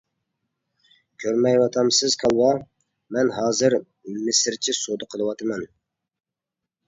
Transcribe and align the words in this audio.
كۆرمەيۋاتامسىز 1.23 2.15
كالۋا، 2.23 2.47
مەن 3.17 3.29
ھازىر 3.37 3.75
مىسىرچە 4.29 4.75
سودا 4.79 5.09
قىلىۋاتىمەن. 5.15 5.69